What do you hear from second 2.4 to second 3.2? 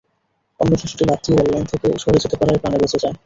প্রাণে বেঁচে যায়।